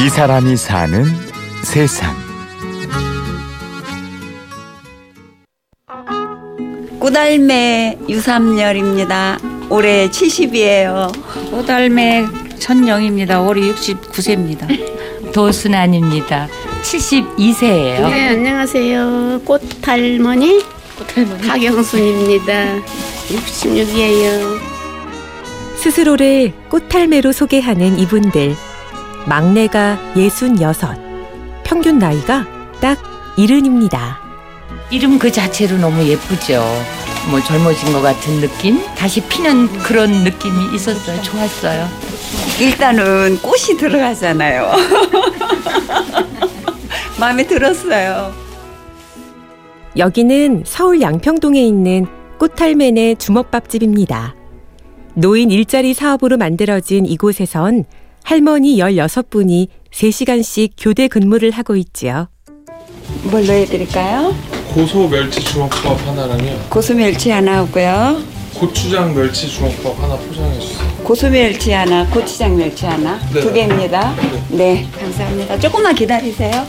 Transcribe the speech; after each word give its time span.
이 0.00 0.08
사람이 0.08 0.56
사는 0.56 1.04
세상. 1.64 2.14
꽃알매 7.00 7.98
유삼열입니다. 8.08 9.38
올해 9.70 10.08
70이에요. 10.08 11.50
꽃알매 11.50 12.26
천영입니다. 12.60 13.40
올해 13.40 13.60
69세입니다. 13.72 15.32
도순안입니다. 15.32 16.48
72세예요. 16.82 18.08
네, 18.08 18.28
안녕하세요. 18.28 19.40
꽃할머니, 19.44 20.62
꽃할머니. 20.96 21.48
박영순입니다. 21.48 22.76
66이에요. 23.28 24.58
스스로를 25.76 26.52
꽃할매로 26.68 27.32
소개하는 27.32 27.98
이분들. 27.98 28.67
막내가 29.28 29.98
66, 30.16 31.62
평균 31.62 31.98
나이가 31.98 32.46
딱 32.80 32.98
이른입니다. 33.36 34.18
이름 34.90 35.18
그 35.18 35.30
자체로 35.30 35.76
너무 35.76 36.02
예쁘죠. 36.02 36.64
뭐 37.30 37.38
젊어진 37.40 37.92
것 37.92 38.00
같은 38.00 38.40
느낌? 38.40 38.82
다시 38.94 39.20
피는 39.20 39.68
그런 39.80 40.10
느낌이 40.24 40.74
있었어요. 40.74 41.20
좋았어요. 41.20 41.86
일단은 42.58 43.38
꽃이 43.42 43.78
들어가잖아요. 43.78 44.72
마음에 47.20 47.46
들었어요. 47.46 48.32
여기는 49.98 50.62
서울 50.64 51.02
양평동에 51.02 51.60
있는 51.60 52.06
꽃할매네 52.38 53.16
주먹밥집입니다. 53.16 54.34
노인 55.12 55.50
일자리 55.50 55.92
사업으로 55.92 56.38
만들어진 56.38 57.04
이곳에선 57.04 57.84
할머니 58.28 58.76
16분이 58.76 59.68
3시간씩 59.90 60.72
교대 60.76 61.08
근무를 61.08 61.50
하고 61.50 61.76
있지요. 61.76 62.28
뭘로 63.22 63.54
해드릴까요? 63.54 64.36
고소 64.74 65.08
멸치 65.08 65.40
주먹밥 65.40 66.06
하나랑요. 66.06 66.66
고수멸치 66.68 67.30
하나 67.30 67.60
하고요. 67.60 68.22
고추장 68.52 69.14
멸치 69.14 69.48
주먹밥 69.48 69.98
하나 69.98 70.14
포장해 70.16 70.60
주세요. 70.60 70.86
고수멸치 71.04 71.72
하나, 71.72 72.06
고추장 72.10 72.54
멸치 72.58 72.84
하나. 72.84 73.18
네. 73.32 73.40
두 73.40 73.50
개입니다. 73.50 74.14
네, 74.50 74.86
감사합니다. 75.00 75.58
조금만 75.58 75.94
기다리세요. 75.94 76.66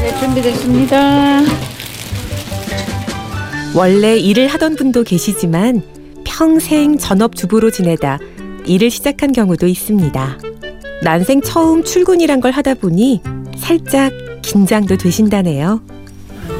네, 0.00 0.20
준비됐습니다. 0.20 1.40
원래 3.74 4.16
일을 4.16 4.46
하던 4.46 4.76
분도 4.76 5.02
계시지만 5.02 5.82
평생 6.36 6.98
전업주부로 6.98 7.70
지내다 7.70 8.18
일을 8.66 8.90
시작한 8.90 9.32
경우도 9.32 9.68
있습니다. 9.68 10.38
난생 11.02 11.42
처음 11.42 11.84
출근이란 11.84 12.40
걸 12.40 12.50
하다 12.50 12.74
보니 12.74 13.20
살짝 13.56 14.10
긴장도 14.42 14.96
되신다네요. 14.96 15.80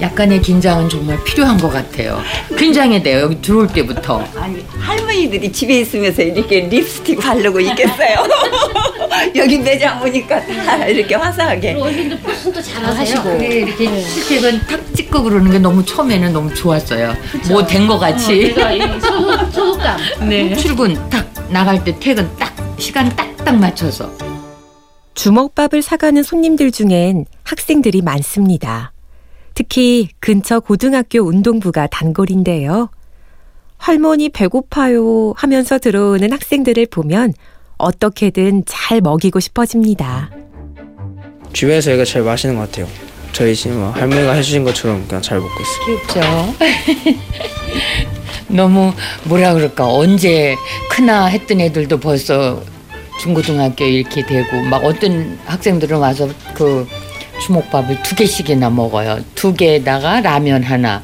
약간의 0.01 0.43
긴장은 0.43 0.89
정말 0.89 1.23
필요한 1.25 1.57
것 1.59 1.71
같아요. 1.71 2.21
긴장이 2.57 3.03
돼요. 3.03 3.21
여기 3.21 3.41
들어올 3.41 3.67
때부터. 3.69 4.25
아니, 4.37 4.65
할머니들이 4.79 5.53
집에 5.53 5.81
있으면서 5.81 6.23
이렇게 6.23 6.61
립스틱 6.61 7.19
바르고 7.19 7.61
있겠어요. 7.61 8.27
여기 9.37 9.59
매장 9.59 10.03
오니까 10.03 10.45
다 10.45 10.87
이렇게 10.87 11.15
화사하게. 11.15 11.75
어른들 11.75 12.19
포스도 12.19 12.61
잘하세요. 12.61 13.23
근데 13.23 13.61
이렇게 13.61 14.01
실책은 14.03 14.61
탁 14.67 14.81
찍고 14.95 15.23
그러는 15.23 15.51
게 15.51 15.59
너무 15.59 15.85
처음에는 15.85 16.33
너무 16.33 16.53
좋았어요. 16.53 17.15
뭐된거 17.49 17.99
같이. 17.99 18.55
내 18.55 18.79
소속감. 19.85 20.29
네. 20.29 20.55
출근 20.57 20.95
딱 21.11 21.31
나갈 21.51 21.85
때 21.85 21.95
퇴근 22.01 22.29
딱 22.37 22.55
시간 22.79 23.15
딱딱 23.15 23.57
맞춰서. 23.57 24.11
주먹밥을 25.15 25.83
사가는 25.83 26.23
손님들 26.23 26.73
중엔 26.73 27.27
학생들이 27.45 28.03
많습니다. 28.03 28.93
특히 29.55 30.09
근처 30.19 30.59
고등학교 30.59 31.21
운동부가 31.21 31.87
단골인데요. 31.87 32.91
할머니 33.77 34.31
배고파요 34.31 35.35
하면서 35.37 35.79
들어오는 35.79 36.33
학생들을 36.33 36.87
보면 36.87 37.35
어떻게든 37.77 38.65
잘 38.67 39.01
먹이고 39.01 39.39
싶어집니다. 39.39 40.31
주변에서 41.53 41.93
여기가 41.93 42.05
제일 42.05 42.25
맛있는 42.25 42.57
것 42.57 42.63
같아요. 42.63 42.89
저희 43.33 43.55
지금 43.55 43.79
뭐 43.79 43.91
할머니가 43.91 44.33
해주신 44.33 44.65
것처럼 44.65 45.07
그냥 45.07 45.23
잘 45.23 45.39
먹고 45.39 45.53
있어요. 45.61 45.87
귀엽죠. 45.87 46.55
너무 48.55 48.93
뭐라 49.25 49.55
그럴까 49.55 49.93
언제 49.93 50.57
크나 50.89 51.27
했던 51.27 51.61
애들도 51.61 51.99
벌써 51.99 52.63
중고등학교 53.21 53.85
이렇게 53.85 54.25
되고 54.25 54.63
막 54.63 54.85
어떤 54.85 55.39
학생들은 55.45 55.99
와서 55.99 56.29
그 56.55 56.87
주먹밥을 57.43 58.03
두 58.03 58.15
개씩이나 58.15 58.71
먹어요. 58.71 59.19
두 59.35 59.55
개에다가 59.55 60.21
라면 60.21 60.63
하나. 60.63 61.03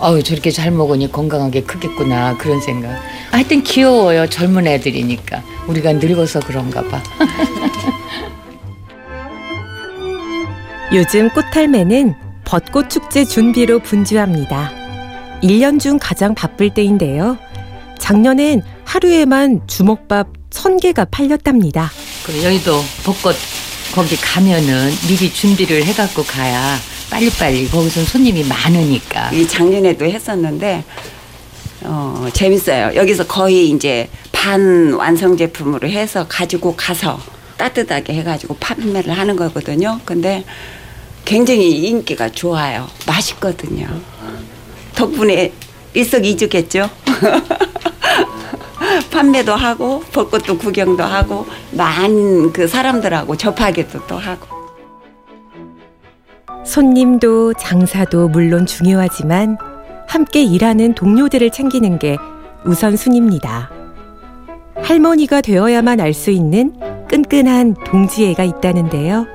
어우 0.00 0.22
저렇게 0.22 0.50
잘 0.50 0.70
먹으니 0.70 1.10
건강하게 1.10 1.62
크겠구나 1.62 2.36
그런 2.36 2.60
생각. 2.60 2.90
하여튼 3.30 3.62
귀여워요 3.62 4.28
젊은 4.28 4.66
애들이니까 4.66 5.42
우리가 5.68 5.94
늙어서 5.94 6.40
그런가 6.40 6.82
봐. 6.82 7.02
요즘 10.92 11.30
꽃할매는 11.30 12.14
벚꽃 12.44 12.90
축제 12.90 13.24
준비로 13.24 13.80
분주합니다. 13.80 14.77
1년 15.42 15.80
중 15.80 15.98
가장 16.00 16.34
바쁠 16.34 16.70
때인데요. 16.70 17.38
작년엔 17.98 18.62
하루에만 18.84 19.66
주먹밥 19.66 20.28
1000개가 20.50 21.08
팔렸답니다. 21.10 21.90
그리고 22.24 22.44
여기도 22.44 22.80
벚꽃 23.04 23.36
거기 23.94 24.16
가면은 24.16 24.90
미리 25.06 25.32
준비를 25.32 25.84
해갖고 25.84 26.24
가야 26.24 26.76
빨리빨리 27.10 27.68
거기서 27.68 28.04
손님이 28.04 28.44
많으니까. 28.44 29.30
이 29.32 29.46
작년에도 29.46 30.04
했었는데 30.04 30.84
어, 31.82 32.28
재밌어요. 32.32 32.94
여기서 32.96 33.26
거의 33.26 33.70
이제 33.70 34.08
반 34.32 34.92
완성 34.94 35.36
제품으로 35.36 35.88
해서 35.88 36.26
가지고 36.28 36.74
가서 36.76 37.18
따뜻하게 37.56 38.14
해가지고 38.14 38.56
판매를 38.56 39.16
하는 39.16 39.36
거거든요. 39.36 40.00
근데 40.04 40.44
굉장히 41.24 41.70
인기가 41.88 42.28
좋아요. 42.30 42.88
맛있거든요. 43.06 43.86
덕분에 44.98 45.52
일석이조겠죠. 45.94 46.90
판매도 49.12 49.54
하고 49.54 50.02
벚꽃도 50.12 50.58
구경도 50.58 51.04
하고 51.04 51.46
많은 51.70 52.52
그 52.52 52.66
사람들하고 52.66 53.36
접하기도 53.36 54.06
또 54.08 54.16
하고. 54.16 54.48
손님도 56.66 57.54
장사도 57.54 58.28
물론 58.28 58.66
중요하지만 58.66 59.56
함께 60.08 60.42
일하는 60.42 60.94
동료들을 60.94 61.48
챙기는 61.50 61.98
게 62.00 62.16
우선순위입니다. 62.64 63.70
할머니가 64.82 65.42
되어야만 65.42 66.00
알 66.00 66.12
수 66.12 66.32
있는 66.32 66.74
끈끈한 67.08 67.76
동지애가 67.86 68.42
있다는데요. 68.42 69.26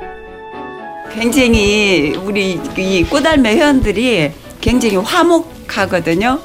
굉장히 1.13 2.15
우리 2.25 2.59
이 2.77 3.03
꽃알매 3.05 3.55
회원들이 3.55 4.42
굉장히 4.63 4.95
화목하거든요. 4.95 6.39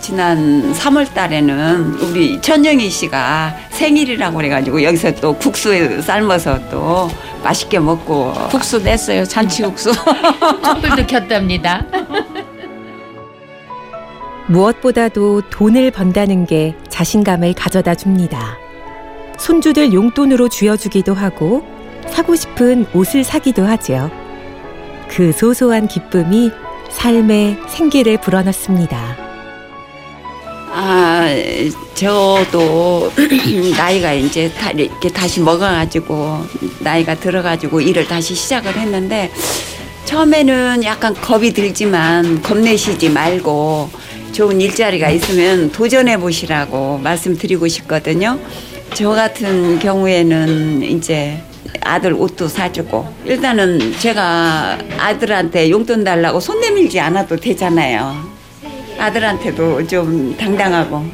지난 0.00 0.72
3월 0.72 1.14
달에는 1.14 1.94
우리 2.00 2.40
천영희 2.40 2.90
씨가 2.90 3.54
생일이라고 3.70 4.36
그래가지고 4.36 4.82
여기서 4.82 5.14
또 5.14 5.32
국수 5.36 6.02
삶아서 6.02 6.58
또 6.68 7.08
맛있게 7.44 7.78
먹고 7.78 8.32
국수 8.50 8.82
냈어요. 8.82 9.24
잔치국수. 9.24 9.92
촛불도 10.64 11.06
켰답니다. 11.06 11.84
무엇보다도 14.48 15.42
돈을 15.48 15.92
번다는 15.92 16.46
게 16.46 16.74
자신감을 16.88 17.54
가져다 17.54 17.94
줍니다. 17.94 18.58
손주들 19.38 19.92
용돈으로 19.92 20.48
쥐어주기도 20.48 21.14
하고 21.14 21.64
사고 22.08 22.34
싶은 22.34 22.86
옷을 22.92 23.22
사기도 23.22 23.64
하죠. 23.66 24.10
그 25.08 25.30
소소한 25.30 25.86
기쁨이 25.86 26.50
삶의 26.90 27.58
생기를 27.68 28.18
불어넣습니다. 28.20 29.16
아 30.78 31.26
저도 31.94 33.10
나이가 33.76 34.12
이제 34.12 34.50
다 34.52 34.70
이렇게 34.70 35.08
다시 35.08 35.40
먹어가지고 35.40 36.44
나이가 36.80 37.14
들어가지고 37.14 37.80
일을 37.80 38.06
다시 38.06 38.34
시작을 38.34 38.76
했는데 38.76 39.30
처음에는 40.04 40.84
약간 40.84 41.14
겁이 41.14 41.52
들지만 41.52 42.42
겁내시지 42.42 43.08
말고 43.08 43.90
좋은 44.32 44.60
일자리가 44.60 45.08
있으면 45.10 45.72
도전해 45.72 46.18
보시라고 46.18 46.98
말씀드리고 46.98 47.68
싶거든요. 47.68 48.38
저 48.92 49.10
같은 49.10 49.78
경우에는 49.78 50.82
이제 50.82 51.42
아들 51.80 52.12
옷도 52.12 52.48
사주고 52.48 53.06
일단은 53.24 53.92
제가 53.98 54.78
아들한테 54.98 55.70
용돈 55.70 56.04
달라고 56.04 56.40
손 56.40 56.60
내밀지 56.60 57.00
않아도 57.00 57.36
되잖아요. 57.36 58.14
아들한테도 58.98 59.86
좀 59.86 60.36
당당하고 60.36 61.04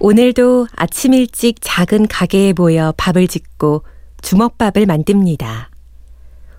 오늘도 0.00 0.68
아침 0.76 1.14
일찍 1.14 1.56
작은 1.60 2.06
가게에 2.06 2.52
모여 2.52 2.92
밥을 2.96 3.26
짓고 3.26 3.82
주먹밥을 4.22 4.86
만듭니다. 4.86 5.70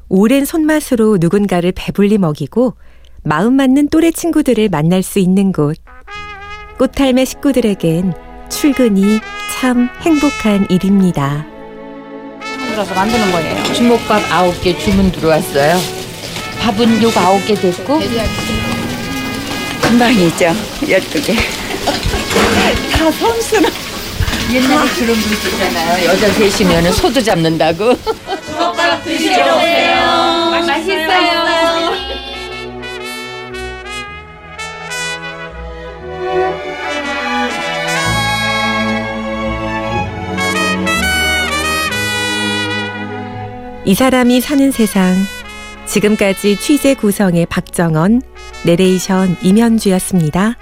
오랜 0.10 0.44
손맛으로 0.44 1.18
누군가를 1.22 1.72
배불리 1.74 2.18
먹이고 2.18 2.74
마음 3.24 3.56
맞는 3.56 3.90
또래 3.90 4.12
친구들을 4.12 4.70
만날 4.70 5.04
수 5.04 5.20
있는 5.20 5.52
곳. 5.52 5.78
꽃할매 6.78 7.26
식구들에겐 7.26 8.14
출근이 8.50 9.20
참 9.60 9.90
행복한 10.00 10.66
일입니다. 10.70 11.46
들어서 12.70 12.96
만드는 12.96 13.30
거예요. 13.30 13.74
주먹밥 13.74 14.32
아홉 14.32 14.62
개 14.62 14.78
주문 14.78 15.12
들어왔어요. 15.12 15.78
밥은 16.62 17.04
요거 17.04 17.20
아홉 17.20 17.46
개 17.46 17.56
됐고 17.56 18.00
금방이죠. 19.82 20.56
12개. 20.84 21.36
다 22.94 23.12
선수로. 23.12 23.68
옛날에 24.54 24.90
그런 24.92 25.08
거 25.08 25.28
있었잖아요. 25.30 26.06
여자 26.06 26.30
셋이면 26.32 26.94
소도 26.94 27.22
잡는다고. 27.22 27.98
이 43.90 43.96
사람이 43.96 44.40
사는 44.40 44.70
세상. 44.70 45.16
지금까지 45.88 46.58
취재 46.58 46.94
구성의 46.94 47.48
박정원, 47.48 48.22
내레이션 48.64 49.36
임현주였습니다. 49.42 50.58